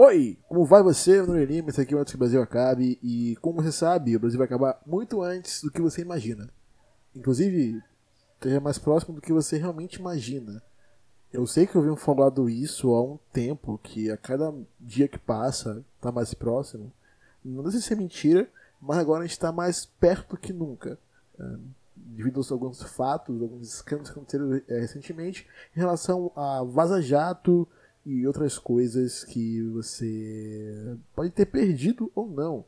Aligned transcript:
Oi, 0.00 0.38
como 0.48 0.64
vai 0.64 0.80
você, 0.80 1.20
Nuno 1.20 1.42
Lima? 1.42 1.70
Esse 1.70 1.80
aqui 1.80 1.92
é 1.92 1.96
o 1.96 2.00
Antes 2.00 2.12
que 2.12 2.16
o 2.16 2.20
Brasil 2.20 2.40
Acabe. 2.40 3.00
E 3.02 3.34
como 3.40 3.60
você 3.60 3.72
sabe, 3.72 4.14
o 4.14 4.20
Brasil 4.20 4.38
vai 4.38 4.44
acabar 4.44 4.80
muito 4.86 5.20
antes 5.20 5.60
do 5.60 5.72
que 5.72 5.82
você 5.82 6.02
imagina. 6.02 6.48
Inclusive, 7.16 7.82
esteja 8.34 8.60
mais 8.60 8.78
próximo 8.78 9.16
do 9.16 9.20
que 9.20 9.32
você 9.32 9.58
realmente 9.58 9.94
imagina. 9.94 10.62
Eu 11.32 11.48
sei 11.48 11.66
que 11.66 11.74
eu 11.74 11.82
venho 11.82 11.96
falando 11.96 12.48
isso 12.48 12.94
há 12.94 13.02
um 13.02 13.18
tempo, 13.32 13.76
que 13.82 14.08
a 14.08 14.16
cada 14.16 14.54
dia 14.78 15.08
que 15.08 15.18
passa 15.18 15.84
está 15.96 16.12
mais 16.12 16.32
próximo. 16.32 16.92
Não 17.44 17.68
sei 17.68 17.80
se 17.80 17.92
é 17.92 17.96
mentira, 17.96 18.48
mas 18.80 18.98
agora 18.98 19.24
a 19.24 19.26
gente 19.26 19.32
está 19.32 19.50
mais 19.50 19.84
perto 19.84 20.36
que 20.36 20.52
nunca. 20.52 20.96
devido 21.96 22.40
a 22.40 22.52
alguns 22.52 22.80
fatos, 22.84 23.42
alguns 23.42 23.74
escândalos 23.74 24.10
que 24.10 24.16
aconteceram 24.16 24.62
é, 24.68 24.78
recentemente 24.78 25.44
em 25.76 25.80
relação 25.80 26.30
a 26.36 26.62
Vaza 26.62 27.02
Jato 27.02 27.66
e 28.08 28.26
outras 28.26 28.58
coisas 28.58 29.22
que 29.22 29.62
você 29.68 30.96
pode 31.14 31.30
ter 31.30 31.44
perdido 31.44 32.10
ou 32.14 32.26
não, 32.26 32.64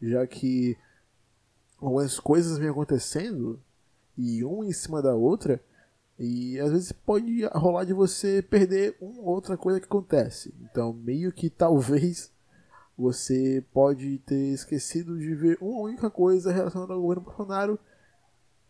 já 0.00 0.24
que 0.24 0.78
algumas 1.80 2.20
coisas 2.20 2.58
vêm 2.58 2.68
acontecendo 2.68 3.60
e 4.16 4.44
uma 4.44 4.64
em 4.64 4.72
cima 4.72 5.02
da 5.02 5.12
outra 5.12 5.60
e 6.16 6.60
às 6.60 6.70
vezes 6.70 6.92
pode 6.92 7.44
rolar 7.46 7.82
de 7.82 7.92
você 7.92 8.40
perder 8.40 8.96
uma 9.00 9.20
ou 9.22 9.30
outra 9.30 9.56
coisa 9.56 9.80
que 9.80 9.86
acontece. 9.86 10.54
Então, 10.62 10.92
meio 10.92 11.32
que 11.32 11.50
talvez 11.50 12.30
você 12.96 13.64
pode 13.72 14.18
ter 14.18 14.52
esquecido 14.52 15.18
de 15.18 15.34
ver 15.34 15.58
uma 15.60 15.80
única 15.80 16.08
coisa 16.08 16.52
relacionada 16.52 16.92
ao 16.92 17.00
governo 17.00 17.24
Bolsonaro 17.24 17.80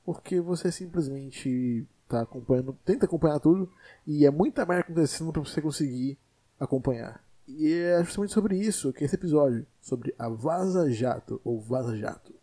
porque 0.06 0.40
você 0.40 0.72
simplesmente 0.72 1.86
tá 2.16 2.22
acompanhando, 2.22 2.78
tenta 2.84 3.06
acompanhar 3.06 3.38
tudo 3.40 3.70
e 4.06 4.26
é 4.26 4.30
muita 4.30 4.64
merda 4.66 4.84
acontecendo 4.84 5.32
para 5.32 5.42
você 5.42 5.60
conseguir 5.60 6.18
acompanhar. 6.58 7.24
E 7.46 7.72
é 7.72 8.02
justamente 8.02 8.32
sobre 8.32 8.56
isso 8.56 8.92
que 8.92 9.04
esse 9.04 9.14
episódio, 9.14 9.66
sobre 9.80 10.14
a 10.18 10.28
Vaza 10.28 10.90
Jato 10.90 11.40
ou 11.44 11.60
Vaza 11.60 11.96
Jato. 11.96 12.34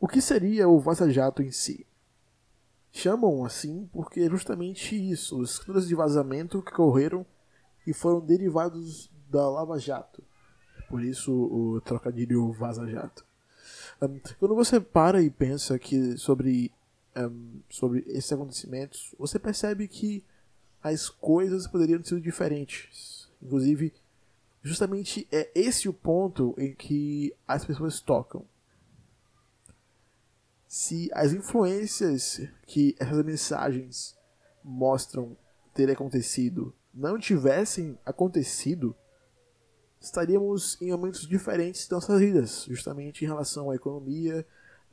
O 0.00 0.06
que 0.06 0.20
seria 0.20 0.68
o 0.68 0.78
Vaza 0.78 1.10
Jato 1.10 1.42
em 1.42 1.50
si? 1.50 1.86
Chamam 2.92 3.44
assim 3.44 3.88
porque 3.92 4.20
é 4.20 4.30
justamente 4.30 4.94
isso, 4.94 5.40
os 5.40 5.52
escândalos 5.52 5.88
de 5.88 5.94
vazamento 5.94 6.62
que 6.62 6.72
ocorreram 6.72 7.26
e 7.86 7.92
foram 7.92 8.20
derivados 8.20 9.10
da 9.28 9.48
Lava 9.48 9.78
Jato. 9.78 10.22
Por 10.88 11.02
isso 11.02 11.32
o 11.32 11.80
trocadilho 11.80 12.52
Vaza 12.52 12.86
Jato. 12.86 13.24
Quando 14.38 14.54
você 14.54 14.80
para 14.80 15.22
e 15.22 15.30
pensa 15.30 15.78
que 15.78 16.16
sobre, 16.16 16.70
um, 17.16 17.60
sobre 17.68 18.04
esses 18.06 18.32
acontecimentos, 18.32 19.14
você 19.18 19.38
percebe 19.38 19.88
que 19.88 20.24
as 20.82 21.08
coisas 21.08 21.66
poderiam 21.66 22.00
ter 22.00 22.08
sido 22.08 22.20
diferentes. 22.20 23.28
Inclusive, 23.42 23.92
justamente 24.62 25.26
é 25.30 25.50
esse 25.54 25.88
o 25.88 25.92
ponto 25.92 26.54
em 26.58 26.74
que 26.74 27.34
as 27.46 27.64
pessoas 27.64 28.00
tocam 28.00 28.46
se 30.74 31.08
as 31.12 31.32
influências 31.32 32.40
que 32.66 32.96
essas 32.98 33.24
mensagens 33.24 34.18
mostram 34.64 35.36
ter 35.72 35.88
acontecido 35.88 36.74
não 36.92 37.16
tivessem 37.16 37.96
acontecido, 38.04 38.92
estaríamos 40.00 40.76
em 40.82 40.90
momentos 40.90 41.28
diferentes 41.28 41.86
de 41.86 41.92
nossas 41.92 42.18
vidas, 42.18 42.64
justamente 42.64 43.24
em 43.24 43.28
relação 43.28 43.70
à 43.70 43.76
economia 43.76 44.44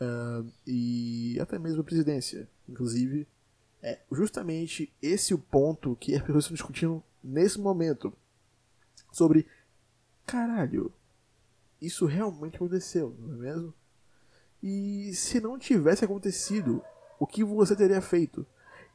uh, 0.01 0.51
e 0.65 1.37
até 1.39 1.59
mesmo 1.59 1.81
à 1.81 1.83
presidência. 1.83 2.49
Inclusive, 2.67 3.27
é 3.81 3.99
justamente 4.11 4.91
esse 5.01 5.33
o 5.33 5.37
ponto 5.37 5.95
que 5.95 6.13
as 6.15 6.21
pessoas 6.21 6.45
estão 6.45 6.55
discutindo 6.55 7.03
nesse 7.23 7.59
momento. 7.59 8.11
Sobre, 9.11 9.45
caralho, 10.25 10.91
isso 11.81 12.05
realmente 12.05 12.55
aconteceu, 12.55 13.15
não 13.19 13.33
é 13.33 13.37
mesmo? 13.37 13.73
E 14.63 15.13
se 15.15 15.39
não 15.39 15.57
tivesse 15.57 16.05
acontecido, 16.05 16.83
o 17.19 17.25
que 17.25 17.43
você 17.43 17.75
teria 17.75 18.01
feito? 18.01 18.45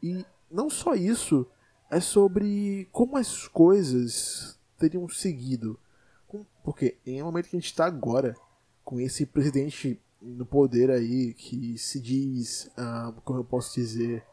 E 0.03 0.25
não 0.51 0.71
só 0.71 0.95
isso, 0.95 1.47
é 1.91 2.01
sobre 2.01 2.89
como 2.93 3.17
as 3.17 3.49
coisas 3.49 4.59
teriam 4.79 5.09
seguido. 5.09 5.79
Porque 6.63 6.97
em 7.07 7.23
um 7.23 7.27
momento 7.27 7.49
que 7.49 7.57
a 7.57 7.61
gente 7.61 7.71
está 7.71 7.87
agora, 7.87 8.37
com 8.85 9.01
esse 9.01 9.27
presidente 9.27 10.01
no 10.27 10.45
poder 10.45 10.91
aí, 10.91 11.35
que 11.35 11.79
se 11.79 12.01
diz, 12.01 12.71
ah, 12.77 13.13
como 13.25 13.41
eu 13.41 13.45
posso 13.45 13.75
dizer, 13.75 14.25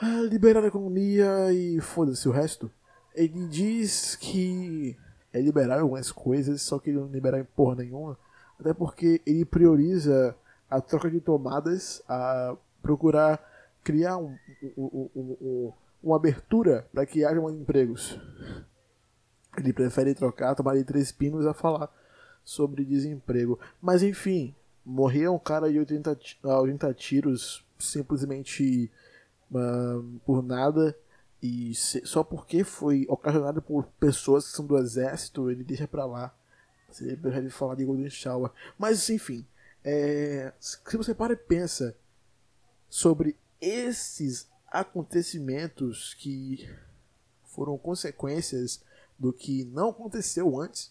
ah, 0.00 0.20
liberar 0.22 0.62
a 0.64 0.68
economia 0.68 1.52
e 1.52 1.80
foda-se 1.80 2.28
o 2.28 2.32
resto. 2.32 2.70
Ele 3.14 3.48
diz 3.48 4.14
que 4.16 4.96
é 5.32 5.40
liberar 5.40 5.80
algumas 5.80 6.12
coisas, 6.12 6.62
só 6.62 6.78
que 6.78 6.90
ele 6.90 6.98
não 6.98 7.08
liberar 7.08 7.40
em 7.40 7.44
porra 7.44 7.76
nenhuma 7.76 8.18
até 8.58 8.74
porque 8.74 9.22
ele 9.24 9.44
prioriza 9.44 10.36
a 10.68 10.80
troca 10.80 11.10
de 11.10 11.20
tomadas, 11.20 12.02
a 12.08 12.56
procurar 12.82 13.40
criar 13.84 14.18
um, 14.18 14.36
um, 14.76 15.10
um, 15.16 15.72
uma 16.02 16.16
abertura 16.16 16.86
para 16.92 17.06
que 17.06 17.24
haja 17.24 17.40
mais 17.40 17.54
empregos. 17.54 18.18
Ele 19.56 19.72
prefere 19.72 20.14
trocar, 20.14 20.54
tomar 20.54 20.74
de 20.74 20.84
três 20.84 21.10
pinos 21.10 21.46
a 21.46 21.54
falar 21.54 21.90
sobre 22.44 22.84
desemprego. 22.84 23.58
Mas 23.80 24.02
enfim, 24.02 24.54
morrer 24.88 25.28
um 25.28 25.38
cara 25.38 25.70
de 25.70 25.78
80, 25.78 26.18
80 26.42 26.94
tiros 26.94 27.64
simplesmente 27.78 28.90
uh, 29.52 30.02
por 30.24 30.42
nada 30.42 30.96
e 31.42 31.74
se, 31.74 32.04
só 32.06 32.24
porque 32.24 32.64
foi 32.64 33.06
ocasionado 33.08 33.60
por 33.60 33.84
pessoas 34.00 34.46
que 34.46 34.56
são 34.56 34.66
do 34.66 34.78
exército, 34.78 35.50
ele 35.50 35.62
deixa 35.62 35.86
pra 35.86 36.06
lá. 36.06 36.34
Você 36.90 37.16
prefere 37.16 37.50
falar 37.50 37.74
de 37.74 37.84
Golden 37.84 38.08
Shower. 38.08 38.50
Mas, 38.78 39.08
enfim, 39.10 39.46
é, 39.84 40.52
se 40.58 40.78
você 40.96 41.14
para 41.14 41.34
e 41.34 41.36
pensa 41.36 41.94
sobre 42.88 43.36
esses 43.60 44.48
acontecimentos 44.66 46.14
que 46.14 46.68
foram 47.44 47.76
consequências 47.76 48.82
do 49.18 49.32
que 49.32 49.64
não 49.66 49.90
aconteceu 49.90 50.58
antes, 50.58 50.90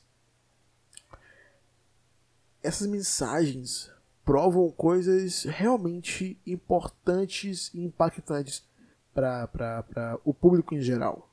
essas 2.62 2.88
mensagens 2.88 3.92
provam 4.26 4.70
coisas 4.72 5.44
realmente 5.44 6.40
importantes 6.46 7.72
e 7.74 7.84
impactantes 7.84 8.66
para 9.14 10.20
o 10.24 10.34
público 10.34 10.76
em 10.76 10.82
geral. 10.82 11.32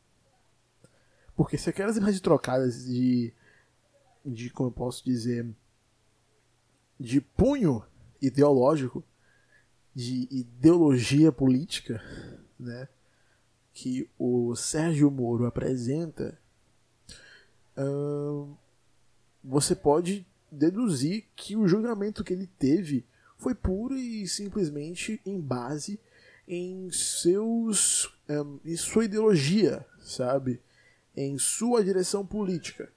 Porque 1.37 1.59
se 1.59 1.69
aquelas 1.69 1.97
imagens 1.97 2.21
trocadas 2.21 2.85
de 2.85 3.33
de 4.25 4.49
como 4.49 4.69
eu 4.69 4.73
posso 4.73 5.05
dizer, 5.05 5.47
de 6.99 7.21
punho 7.21 7.85
ideológico, 8.23 9.05
de 9.95 10.27
ideologia 10.31 11.31
política, 11.31 12.03
né, 12.59 12.89
que 13.73 14.09
o 14.19 14.57
Sérgio 14.57 15.11
Moro 15.11 15.45
apresenta, 15.45 16.41
você 19.43 19.75
pode 19.75 20.27
deduzir 20.55 21.27
que 21.37 21.57
o 21.57 21.67
julgamento 21.69 22.25
que 22.25 22.33
ele 22.33 22.47
teve 22.47 23.05
foi 23.37 23.55
pura 23.55 23.95
e 23.95 24.27
simplesmente 24.27 25.21
em 25.25 25.41
base 25.41 26.01
em 26.47 26.91
seus 26.91 28.11
um, 28.29 28.59
em 28.65 28.77
sua 28.77 29.05
ideologia, 29.05 29.85
sabe, 30.01 30.61
em 31.17 31.39
sua 31.39 31.83
direção 31.83 32.25
política 32.25 32.91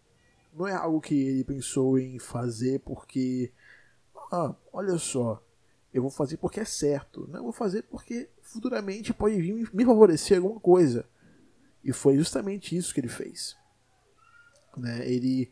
não 0.58 0.68
é 0.68 0.74
algo 0.74 1.00
que 1.00 1.14
ele 1.14 1.44
pensou 1.44 2.00
em 2.00 2.18
fazer 2.18 2.80
porque. 2.80 3.52
Ah, 4.32 4.56
olha 4.74 4.98
só, 4.98 5.42
eu 5.94 6.02
vou 6.02 6.12
fazer 6.12 6.38
porque 6.38 6.60
é 6.60 6.66
certo. 6.66 7.28
Não, 7.28 7.38
eu 7.38 7.44
vou 7.44 7.54
fazer 7.54 7.84
porque 7.84 8.28
futuramente 8.42 9.14
pode 9.14 9.40
vir 9.40 9.70
me 9.72 9.86
favorecer 9.86 10.38
alguma 10.38 10.60
coisa. 10.60 11.06
E 11.84 11.94
foi 11.94 12.18
justamente 12.18 12.76
isso 12.76 12.94
que 12.94 13.00
ele 13.00 13.08
fez. 13.08 13.56
Né? 14.76 15.08
Ele 15.08 15.52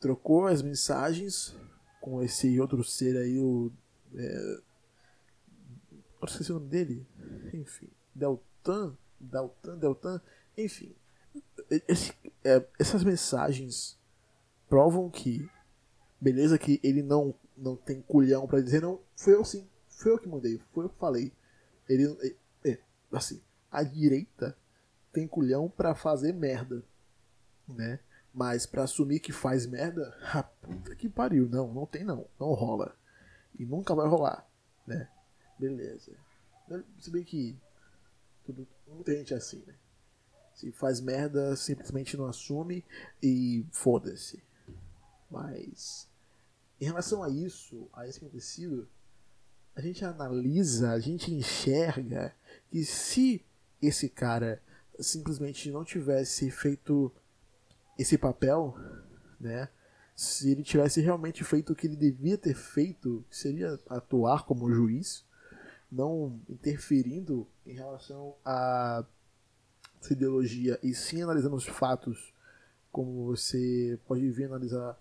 trocou 0.00 0.46
as 0.46 0.62
mensagens 0.62 1.56
com 2.00 2.22
esse 2.22 2.58
outro 2.60 2.82
ser 2.84 3.16
aí, 3.16 3.38
o. 3.38 3.72
É, 4.14 4.60
não 6.20 6.28
esqueci 6.28 6.50
o 6.50 6.54
nome 6.54 6.68
dele. 6.68 7.06
Enfim, 7.52 7.88
Deltan, 8.14 8.96
Deltan, 9.20 9.78
Deltan, 9.78 10.20
enfim 10.56 10.94
esse, 11.88 12.12
é, 12.42 12.64
essas 12.78 13.02
mensagens 13.04 13.98
provam 14.68 15.10
que, 15.10 15.48
beleza, 16.20 16.58
que 16.58 16.80
ele 16.82 17.02
não, 17.02 17.34
não 17.56 17.76
tem 17.76 18.00
culhão 18.02 18.46
para 18.46 18.60
dizer, 18.60 18.82
não, 18.82 19.00
foi 19.16 19.34
eu 19.34 19.44
sim, 19.44 19.68
foi 19.88 20.12
eu 20.12 20.18
que 20.18 20.28
mandei, 20.28 20.60
foi 20.72 20.84
eu 20.84 20.88
que 20.88 20.98
falei. 20.98 21.32
Ele, 21.88 22.36
é, 22.64 22.70
é 22.70 22.78
assim, 23.12 23.40
a 23.70 23.82
direita 23.82 24.56
tem 25.12 25.26
culhão 25.28 25.68
para 25.68 25.94
fazer 25.94 26.32
merda, 26.32 26.84
né? 27.68 28.00
Mas 28.34 28.66
para 28.66 28.82
assumir 28.82 29.20
que 29.20 29.32
faz 29.32 29.64
merda, 29.64 30.12
a 30.32 30.42
puta 30.42 30.96
que 30.96 31.08
pariu, 31.08 31.48
não, 31.48 31.72
não 31.72 31.86
tem 31.86 32.02
não, 32.02 32.26
não 32.38 32.52
rola. 32.52 32.96
E 33.56 33.64
nunca 33.64 33.94
vai 33.94 34.08
rolar, 34.08 34.44
né? 34.84 35.08
Beleza. 35.56 36.12
Se 36.98 37.10
bem 37.10 37.22
que 37.22 37.56
tudo, 38.44 38.66
muita 38.88 39.14
gente 39.14 39.32
assim, 39.32 39.62
né? 39.64 39.74
Se 40.52 40.72
faz 40.72 41.00
merda, 41.00 41.54
simplesmente 41.54 42.16
não 42.16 42.26
assume 42.26 42.84
e 43.22 43.64
foda-se. 43.70 44.42
Mas 45.30 46.08
em 46.80 46.86
relação 46.86 47.22
a 47.22 47.28
isso, 47.28 47.88
a 47.92 48.06
esse 48.06 48.18
acontecido, 48.18 48.88
a 49.76 49.80
gente 49.80 50.04
analisa, 50.04 50.90
a 50.90 50.98
gente 50.98 51.32
enxerga 51.32 52.34
que 52.70 52.84
se 52.84 53.44
esse 53.80 54.08
cara 54.08 54.60
simplesmente 55.00 55.70
não 55.70 55.84
tivesse 55.84 56.50
feito 56.50 57.12
esse 57.98 58.18
papel, 58.18 58.76
né? 59.40 59.68
Se 60.14 60.50
ele 60.50 60.62
tivesse 60.62 61.00
realmente 61.00 61.42
feito 61.42 61.72
o 61.72 61.76
que 61.76 61.86
ele 61.86 61.96
devia 61.96 62.38
ter 62.38 62.54
feito, 62.54 63.24
que 63.28 63.36
seria 63.36 63.78
atuar 63.88 64.44
como 64.44 64.72
juiz, 64.72 65.24
não 65.90 66.40
interferindo 66.48 67.46
em 67.66 67.74
relação 67.74 68.36
à 68.44 69.04
ideologia 70.10 70.78
e 70.82 70.94
sim 70.94 71.22
analisando 71.22 71.56
os 71.56 71.66
fatos, 71.66 72.32
como 72.92 73.24
você 73.24 73.98
pode 74.06 74.30
vir 74.30 74.44
analisar 74.44 74.98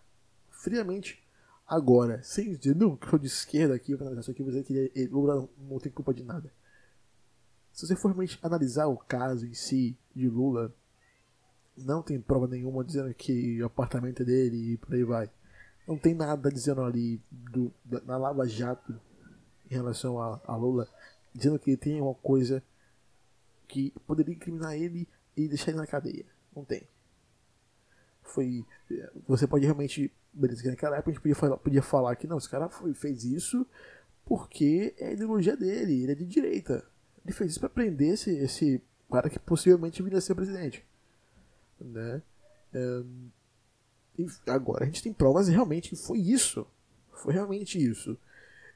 friamente 0.50 1.24
agora, 1.68 2.22
sem 2.24 2.56
dizer, 2.56 2.76
não, 2.76 2.96
que 2.96 3.10
sou 3.10 3.20
de 3.20 3.28
esquerda 3.28 3.76
aqui, 3.76 3.94
vou 3.94 4.02
analisar 4.02 4.22
isso 4.22 4.32
aqui, 4.32 4.44
você 4.44 5.08
Lula 5.12 5.48
não 5.58 5.80
tem 5.80 5.92
culpa 5.92 6.14
de 6.14 6.24
nada. 6.24 6.52
Se 7.72 7.88
você 7.88 7.96
for 7.96 8.10
realmente 8.10 8.40
analisar 8.42 8.88
o 8.88 8.98
caso 8.98 9.46
em 9.46 9.54
si 9.54 9.98
de 10.16 10.30
Lula, 10.30 10.74
não 11.78 12.02
tem 12.02 12.20
prova 12.20 12.48
nenhuma 12.48 12.84
dizendo 12.84 13.14
que 13.14 13.62
o 13.62 13.66
apartamento 13.66 14.22
é 14.22 14.26
dele 14.26 14.74
e 14.74 14.78
por 14.78 14.94
aí 14.94 15.04
vai. 15.04 15.30
Não 15.88 15.98
tem 15.98 16.14
nada 16.14 16.50
dizendo 16.50 16.82
ali 16.82 17.22
do, 17.32 17.74
na 18.06 18.18
Lava 18.18 18.48
Jato 18.48 19.00
em 19.70 19.74
relação 19.74 20.20
a, 20.20 20.40
a 20.46 20.56
Lula, 20.56 20.88
dizendo 21.34 21.60
que 21.60 21.76
tem 21.76 22.00
uma 22.02 22.14
coisa 22.14 22.64
que 23.68 23.92
poderia 24.06 24.34
incriminar 24.34 24.76
ele 24.76 25.08
e 25.36 25.48
deixar 25.48 25.72
ele 25.72 25.80
na 25.80 25.88
cadeia. 25.88 26.26
Não 26.56 26.64
tem. 26.64 26.88
Foi. 28.22 28.66
Você 29.28 29.48
pode 29.48 29.66
realmente. 29.66 30.12
Beleza, 30.32 30.64
que 30.64 30.70
naquela 30.70 30.96
época 30.96 31.12
a 31.12 31.14
gente 31.14 31.22
podia 31.22 31.36
falar, 31.36 31.58
podia 31.58 31.82
falar 31.84 32.16
que 32.16 32.26
não, 32.26 32.40
esse 32.40 32.50
cara 32.50 32.68
foi, 32.68 32.94
fez 32.96 33.24
isso 33.24 33.68
porque 34.26 34.96
é 34.98 35.10
a 35.10 35.12
ideologia 35.12 35.56
dele, 35.56 36.04
ele 36.04 36.12
é 36.12 36.16
de 36.16 36.26
direita. 36.26 36.84
Ele 37.24 37.34
fez 37.34 37.52
isso 37.52 37.60
para 37.60 37.70
prender 37.70 38.14
esse, 38.14 38.32
esse 38.38 38.82
cara 39.12 39.30
que 39.30 39.40
possivelmente 39.40 40.02
viria 40.02 40.18
a 40.18 40.22
ser 40.22 40.36
presidente. 40.36 40.84
Né? 41.84 42.22
Um, 42.74 43.30
agora 44.48 44.84
a 44.84 44.86
gente 44.86 45.04
tem 45.04 45.14
provas 45.14 45.48
realmente 45.48 45.90
que 45.90 45.96
foi 45.96 46.20
isso. 46.20 46.66
Foi 47.12 47.34
realmente 47.34 47.78
isso. 47.78 48.18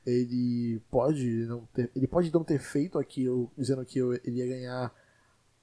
Ele 0.06 0.82
pode 0.90 1.46
não 1.48 1.66
ter, 1.74 1.92
ele 1.96 2.08
pode 2.08 2.34
não 2.34 2.44
ter 2.44 2.60
feito 2.60 2.98
aquilo 2.98 3.52
dizendo 3.58 3.86
que 3.86 4.00
ele 4.00 4.38
ia 4.38 4.48
ganhar 4.48 4.94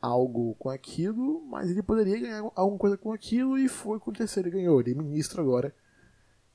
algo 0.01 0.55
com 0.57 0.69
aquilo, 0.69 1.43
mas 1.47 1.71
ele 1.71 1.83
poderia 1.83 2.21
ganhar 2.21 2.51
alguma 2.55 2.79
coisa 2.79 2.97
com 2.97 3.11
aquilo 3.11 3.57
e 3.57 3.69
foi 3.69 3.97
acontecer, 3.97 4.41
ele 4.41 4.51
ganhou, 4.51 4.79
ele 4.81 4.93
é 4.93 4.95
ministro 4.95 5.41
agora. 5.41 5.75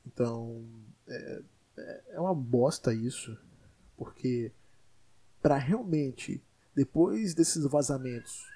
Então, 0.06 0.64
é, 1.08 1.42
é, 1.78 2.02
é 2.12 2.20
uma 2.20 2.36
bosta 2.36 2.94
isso, 2.94 3.36
porque 3.98 4.52
para 5.42 5.58
realmente, 5.58 6.44
depois 6.76 7.34
desses 7.34 7.64
vazamentos, 7.64 8.48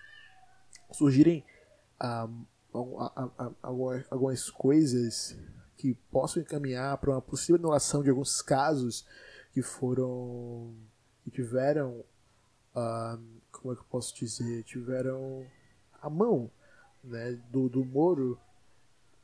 surgirem 0.92 1.44
ah, 2.00 2.30
algumas, 2.72 4.06
algumas 4.10 4.50
coisas 4.50 5.38
que 5.78 5.94
possam 6.12 6.42
encaminhar 6.42 6.98
para 6.98 7.12
uma 7.12 7.22
possível 7.22 7.56
anulação 7.56 8.04
de 8.04 8.10
alguns 8.10 8.42
casos 8.42 9.06
que 9.52 9.62
foram 9.62 10.74
que 11.24 11.32
tiveram 11.32 12.04
ah, 12.76 13.18
como 13.52 13.74
é 13.74 13.76
que 13.76 13.82
eu 13.82 13.88
posso 13.90 14.16
dizer 14.16 14.64
tiveram 14.64 15.46
a 16.02 16.10
mão 16.10 16.50
né, 17.04 17.40
do, 17.52 17.68
do 17.70 17.84
Moro. 17.84 18.38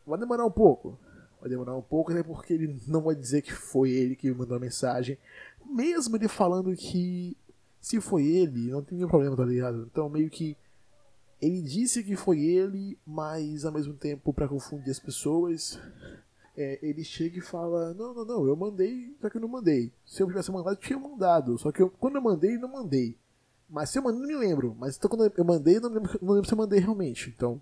Vai 0.05 0.19
demorar 0.19 0.45
um 0.45 0.51
pouco. 0.51 0.99
Vai 1.39 1.49
demorar 1.49 1.75
um 1.75 1.81
pouco 1.81 2.11
até 2.11 2.21
porque 2.21 2.53
ele 2.53 2.79
não 2.87 3.01
vai 3.01 3.15
dizer 3.15 3.41
que 3.41 3.53
foi 3.53 3.91
ele 3.91 4.15
que 4.15 4.31
mandou 4.31 4.57
a 4.57 4.59
mensagem. 4.59 5.17
Mesmo 5.65 6.15
ele 6.15 6.27
falando 6.27 6.75
que 6.75 7.37
se 7.79 8.01
foi 8.01 8.25
ele, 8.25 8.71
não 8.71 8.83
tem 8.83 8.97
nenhum 8.97 9.09
problema, 9.09 9.37
tá 9.37 9.45
ligado? 9.45 9.87
Então 9.89 10.09
meio 10.09 10.29
que 10.29 10.57
ele 11.41 11.61
disse 11.61 12.03
que 12.03 12.15
foi 12.15 12.39
ele, 12.41 12.97
mas 13.05 13.65
ao 13.65 13.71
mesmo 13.71 13.93
tempo 13.93 14.33
para 14.33 14.47
confundir 14.47 14.91
as 14.91 14.99
pessoas, 14.99 15.79
é, 16.57 16.79
ele 16.81 17.03
chega 17.03 17.37
e 17.37 17.41
fala: 17.41 17.93
Não, 17.93 18.13
não, 18.13 18.25
não, 18.25 18.47
eu 18.47 18.55
mandei, 18.55 19.15
só 19.21 19.29
que 19.29 19.37
eu 19.37 19.41
não 19.41 19.47
mandei. 19.47 19.91
Se 20.05 20.21
eu 20.21 20.27
tivesse 20.27 20.51
mandado, 20.51 20.73
eu 20.73 20.81
tinha 20.81 20.99
mandado. 20.99 21.57
Só 21.57 21.71
que 21.71 21.81
eu, 21.81 21.89
quando 21.89 22.15
eu 22.15 22.21
mandei, 22.21 22.57
não 22.57 22.67
mandei. 22.67 23.17
Mas 23.69 23.89
se 23.89 23.99
eu 23.99 24.03
mandei, 24.03 24.21
não 24.21 24.27
me 24.27 24.35
lembro. 24.35 24.75
Mas 24.77 24.97
então 24.97 25.09
quando 25.09 25.31
eu 25.35 25.45
mandei, 25.45 25.79
não 25.79 25.89
lembro, 25.89 26.19
não 26.21 26.33
lembro 26.33 26.47
se 26.47 26.53
eu 26.53 26.57
mandei 26.57 26.79
realmente. 26.79 27.33
Então, 27.35 27.61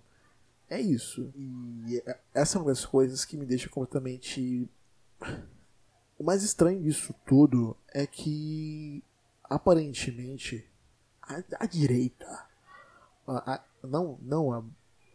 é 0.68 0.80
isso. 0.80 1.32
E 1.36 2.02
é, 2.04 2.18
essa 2.34 2.58
é 2.58 2.60
uma 2.60 2.68
das 2.68 2.84
coisas 2.84 3.24
que 3.24 3.36
me 3.36 3.46
deixa 3.46 3.68
completamente. 3.68 4.68
O 6.18 6.24
mais 6.24 6.42
estranho 6.42 6.82
disso 6.82 7.14
tudo 7.24 7.76
é 7.94 8.04
que 8.04 9.02
aparentemente, 9.48 10.68
a, 11.22 11.42
a 11.60 11.66
direita, 11.66 12.26
a, 13.26 13.60
não, 13.82 14.18
não 14.22 14.52
a, 14.52 14.64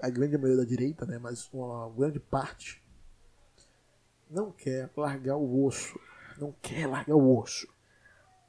a 0.02 0.10
grande 0.10 0.38
maioria 0.38 0.64
da 0.64 0.70
direita, 0.70 1.06
né, 1.06 1.18
mas 1.18 1.50
uma 1.54 1.90
grande 1.90 2.20
parte, 2.20 2.84
não 4.30 4.52
quer 4.52 4.90
largar 4.96 5.38
o 5.38 5.66
osso. 5.66 6.00
Não 6.40 6.52
quer 6.62 6.88
largar 6.88 7.16
o 7.16 7.38
osso. 7.38 7.68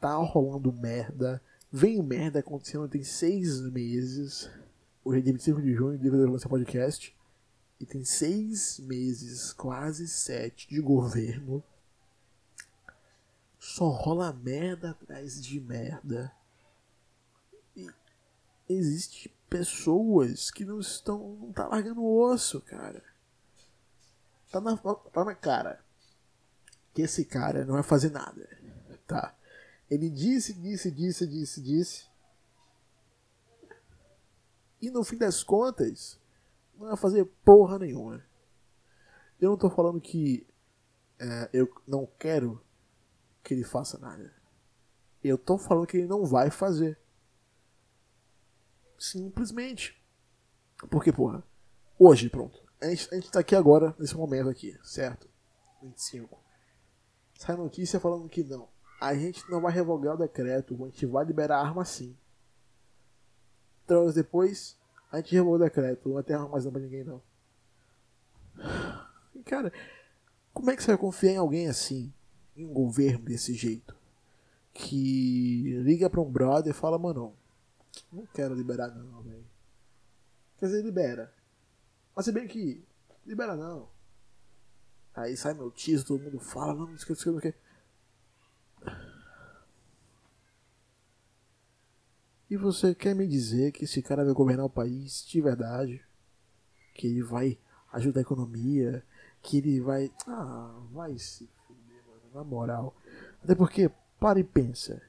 Tá 0.01 0.15
rolando 0.15 0.73
merda. 0.73 1.43
Vem 1.71 2.03
merda 2.03 2.39
acontecendo 2.39 2.89
tem 2.89 3.03
seis 3.03 3.61
meses. 3.61 4.51
Hoje 5.05 5.19
é 5.19 5.23
dia 5.23 5.33
25 5.33 5.63
de 5.63 5.75
junho, 5.75 5.99
dia 5.99 6.11
que 6.11 6.17
eu 6.17 6.49
podcast. 6.49 7.15
E 7.79 7.85
tem 7.85 8.05
seis 8.05 8.79
meses, 8.81 9.53
quase 9.53 10.09
sete, 10.09 10.69
de 10.69 10.81
governo 10.81 11.63
só 13.65 13.89
rola 13.89 14.31
merda 14.31 14.91
atrás 14.91 15.43
de 15.43 15.59
merda. 15.59 16.31
E 17.75 17.89
existe 18.69 19.34
pessoas 19.55 20.51
que 20.51 20.65
não 20.65 20.81
estão. 20.81 21.37
não 21.37 21.53
tá 21.53 21.69
largando 21.69 22.03
o 22.03 22.21
osso, 22.21 22.61
cara. 22.63 23.01
Tá 24.51 24.61
na, 24.61 24.77
tá 24.77 25.25
na 25.25 25.35
cara 25.35 25.81
que 26.93 27.03
esse 27.03 27.25
cara 27.25 27.65
não 27.65 27.75
vai 27.75 27.85
fazer 27.85 28.11
nada. 28.11 28.49
Tá? 29.07 29.33
Ele 29.89 30.11
disse, 30.11 30.53
disse, 30.55 30.91
disse, 30.91 31.25
disse, 31.25 31.63
disse. 31.63 32.07
E 34.83 34.91
no 34.91 35.05
fim 35.05 35.17
das 35.17 35.45
contas, 35.45 36.19
não 36.77 36.89
vai 36.89 36.97
fazer 36.97 37.25
porra 37.45 37.79
nenhuma. 37.79 38.25
Eu 39.41 39.51
não 39.51 39.57
tô 39.57 39.71
falando 39.71 40.01
que 40.01 40.45
é, 41.17 41.51
eu 41.53 41.73
não 41.87 42.09
quero 42.19 42.61
que 43.41 43.55
ele 43.55 43.63
faça 43.63 43.99
nada. 43.99 44.35
Eu 45.23 45.39
tô 45.39 45.57
falando 45.57 45.87
que 45.87 45.99
ele 45.99 46.09
não 46.09 46.25
vai 46.25 46.51
fazer. 46.51 46.99
Simplesmente. 48.99 50.01
Porque, 50.91 51.13
porra, 51.13 51.43
hoje, 51.99 52.29
pronto. 52.29 52.63
A 52.81 52.87
gente, 52.87 53.09
a 53.13 53.15
gente 53.15 53.31
tá 53.31 53.41
aqui 53.41 53.55
agora, 53.55 53.95
nesse 53.99 54.17
momento 54.17 54.49
aqui, 54.49 54.79
certo? 54.83 55.29
25. 55.83 56.39
Sai 57.39 57.57
notícia 57.57 58.01
falando 58.01 58.29
que 58.29 58.43
não. 58.43 58.69
A 59.01 59.15
gente 59.15 59.49
não 59.51 59.61
vai 59.61 59.73
revogar 59.73 60.15
o 60.15 60.19
decreto, 60.19 60.75
a 60.83 60.87
gente 60.87 61.07
vai 61.07 61.25
liberar 61.25 61.59
a 61.59 61.67
arma 61.67 61.85
sim. 61.85 62.17
Três 63.87 64.01
anos 64.01 64.15
depois, 64.15 64.79
a 65.11 65.19
gente 65.19 65.35
revogou 65.35 65.57
o 65.57 65.63
decreto, 65.63 66.09
não 66.09 66.15
vai 66.15 66.23
ter 66.23 66.35
arma 66.35 66.49
mais 66.49 66.65
não 66.65 66.73
pra 66.73 66.81
ninguém 66.81 67.05
não. 67.05 67.23
E, 69.35 69.43
cara, 69.43 69.73
como 70.53 70.71
é 70.71 70.77
que 70.77 70.83
você 70.83 70.89
vai 70.89 70.99
confiar 70.99 71.33
em 71.33 71.39
alguém 71.39 71.69
assim? 71.69 72.13
em 72.57 72.65
um 72.65 72.73
governo 72.73 73.25
desse 73.25 73.53
jeito 73.55 73.97
que 74.73 75.79
liga 75.83 76.11
pra 76.11 76.21
um 76.21 76.31
brother 76.31 76.73
e 76.73 76.77
fala, 76.77 76.99
mano, 76.99 77.37
não 78.13 78.27
quero 78.27 78.55
liberar 78.55 78.89
não, 78.89 79.23
velho. 79.23 79.45
Quer 80.59 80.67
dizer, 80.67 80.83
libera. 80.83 81.33
Mas 82.15 82.25
se 82.25 82.33
bem 82.33 82.47
que, 82.47 82.85
libera 83.27 83.57
não. 83.57 83.89
Aí 85.15 85.37
sai 85.37 85.55
meu 85.55 85.71
tio, 85.71 86.05
todo 86.05 86.23
mundo 86.23 86.41
fala, 86.41 86.75
não, 86.75 86.87
não 86.87 86.97
que, 86.97 87.31
não 87.31 87.41
que. 87.41 87.55
E 92.51 92.57
você 92.57 92.95
quer 92.95 93.15
me 93.15 93.27
dizer 93.27 93.73
que 93.73 93.85
esse 93.85 94.03
cara 94.03 94.25
vai 94.25 94.35
governar 94.35 94.67
o 94.67 94.71
país 94.71 95.25
de 95.27 95.41
verdade? 95.41 96.05
Que 96.95 97.07
ele 97.07 97.23
vai 97.23 97.59
ajudar 97.93 98.21
a 98.21 98.23
economia? 98.23 99.05
Que 99.43 99.59
ele 99.59 99.81
vai. 99.81 100.13
Ah, 100.27 100.81
vai 100.93 101.19
se 101.19 101.49
na 102.35 102.43
moral. 102.45 102.95
Até 103.43 103.55
porque, 103.55 103.91
para 104.19 104.41
e 104.41 104.45
pensa. 104.45 105.01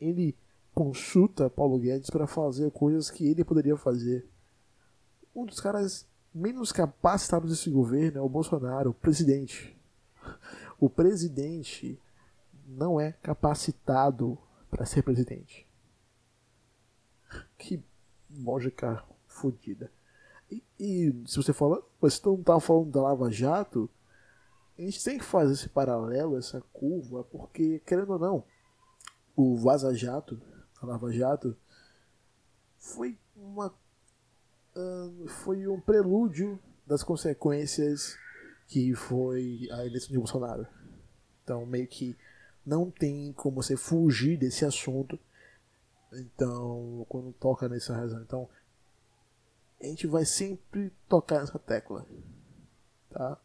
Ele 0.00 0.36
consulta 0.82 1.48
Paulo 1.48 1.78
Guedes 1.78 2.10
para 2.10 2.26
fazer 2.26 2.72
coisas 2.72 3.08
que 3.08 3.24
ele 3.24 3.44
poderia 3.44 3.76
fazer. 3.76 4.26
Um 5.34 5.46
dos 5.46 5.60
caras 5.60 6.06
menos 6.34 6.72
capacitados 6.72 7.50
desse 7.50 7.70
governo 7.70 8.18
é 8.18 8.20
o 8.20 8.28
Bolsonaro, 8.28 8.90
o 8.90 8.94
presidente. 8.94 9.78
O 10.80 10.90
presidente 10.90 12.00
não 12.66 13.00
é 13.00 13.12
capacitado 13.12 14.36
para 14.68 14.84
ser 14.84 15.02
presidente. 15.02 15.68
Que 17.56 17.80
lógica 18.28 19.04
fodida. 19.28 19.90
E, 20.50 20.64
e, 20.80 21.22
se 21.26 21.36
você 21.36 21.52
fala, 21.52 21.80
você 22.00 22.20
não 22.26 22.42
tá 22.42 22.58
falando 22.58 22.90
da 22.90 23.02
Lava 23.02 23.30
Jato, 23.30 23.88
a 24.76 24.82
gente 24.82 25.04
tem 25.04 25.18
que 25.18 25.24
fazer 25.24 25.52
esse 25.52 25.68
paralelo, 25.68 26.36
essa 26.36 26.60
curva, 26.72 27.22
porque, 27.22 27.80
querendo 27.86 28.14
ou 28.14 28.18
não, 28.18 28.44
o 29.36 29.56
Vaza 29.56 29.94
Jato, 29.94 30.40
a 30.82 30.86
Lava 30.86 31.12
Jato, 31.12 31.56
foi 32.78 33.18
uma. 33.36 33.72
Foi 35.44 35.68
um 35.68 35.80
prelúdio 35.80 36.58
das 36.86 37.02
consequências 37.02 38.16
que 38.66 38.94
foi 38.94 39.68
a 39.70 39.84
eleição 39.84 40.10
de 40.10 40.18
Bolsonaro. 40.18 40.66
Então, 41.44 41.66
meio 41.66 41.86
que 41.86 42.16
não 42.64 42.90
tem 42.90 43.32
como 43.34 43.62
você 43.62 43.76
fugir 43.76 44.38
desse 44.38 44.64
assunto. 44.64 45.18
Então, 46.12 47.06
quando 47.08 47.32
toca 47.32 47.68
nessa 47.68 47.94
razão, 47.94 48.22
então 48.22 48.48
a 49.80 49.86
gente 49.86 50.06
vai 50.06 50.24
sempre 50.24 50.92
tocar 51.08 51.40
nessa 51.40 51.58
tecla, 51.58 52.06
tá? 53.10 53.38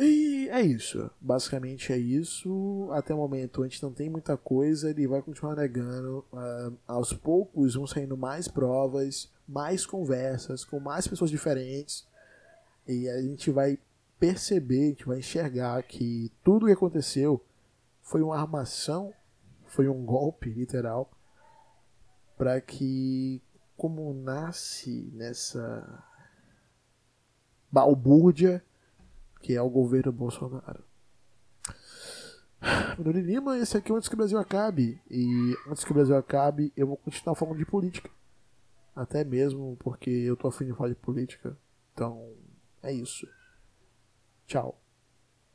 E 0.00 0.48
é 0.50 0.62
isso, 0.62 1.10
basicamente 1.20 1.92
é 1.92 1.98
isso. 1.98 2.88
Até 2.92 3.12
o 3.12 3.16
momento 3.16 3.62
a 3.62 3.68
gente 3.68 3.82
não 3.82 3.92
tem 3.92 4.08
muita 4.08 4.36
coisa, 4.36 4.90
ele 4.90 5.08
vai 5.08 5.20
continuar 5.20 5.56
negando. 5.56 6.24
Uh, 6.32 6.76
aos 6.86 7.12
poucos 7.12 7.74
vão 7.74 7.86
saindo 7.86 8.16
mais 8.16 8.46
provas, 8.46 9.28
mais 9.46 9.84
conversas 9.84 10.64
com 10.64 10.78
mais 10.78 11.08
pessoas 11.08 11.30
diferentes. 11.30 12.06
E 12.86 13.08
a 13.08 13.20
gente 13.20 13.50
vai 13.50 13.76
perceber, 14.20 14.84
a 14.84 14.88
gente 14.90 15.04
vai 15.04 15.18
enxergar 15.18 15.82
que 15.82 16.30
tudo 16.44 16.66
que 16.66 16.72
aconteceu 16.72 17.44
foi 18.00 18.22
uma 18.22 18.38
armação, 18.38 19.12
foi 19.66 19.88
um 19.88 20.04
golpe 20.04 20.48
literal, 20.48 21.10
para 22.36 22.60
que, 22.60 23.42
como 23.76 24.14
nasce 24.14 25.10
nessa 25.12 26.04
balbúrdia 27.70 28.62
que 29.40 29.54
é 29.54 29.62
o 29.62 29.70
governo 29.70 30.12
Bolsonaro. 30.12 30.84
Meu 32.96 33.06
nome 33.06 33.20
Lima, 33.20 33.56
esse 33.58 33.76
aqui 33.76 33.92
é 33.92 33.94
Antes 33.94 34.08
que 34.08 34.14
o 34.14 34.18
Brasil 34.18 34.38
Acabe. 34.38 35.00
E 35.10 35.56
antes 35.68 35.84
que 35.84 35.90
o 35.90 35.94
Brasil 35.94 36.16
acabe, 36.16 36.72
eu 36.76 36.86
vou 36.86 36.96
continuar 36.96 37.36
falando 37.36 37.58
de 37.58 37.64
política. 37.64 38.10
Até 38.94 39.22
mesmo 39.22 39.76
porque 39.78 40.10
eu 40.10 40.36
tô 40.36 40.48
afim 40.48 40.66
de 40.66 40.72
falar 40.72 40.88
de 40.88 40.96
política. 40.96 41.56
Então, 41.94 42.34
é 42.82 42.92
isso. 42.92 43.28
Tchau. 44.46 44.80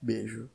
Beijo. 0.01 0.49